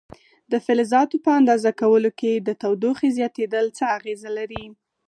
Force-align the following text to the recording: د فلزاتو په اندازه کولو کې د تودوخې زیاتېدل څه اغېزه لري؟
د 0.51 0.53
فلزاتو 0.65 1.15
په 1.25 1.31
اندازه 1.39 1.71
کولو 1.81 2.09
کې 2.19 2.31
د 2.35 2.49
تودوخې 2.61 3.09
زیاتېدل 3.17 3.65
څه 3.77 3.83
اغېزه 3.97 4.29
لري؟ 4.37 4.65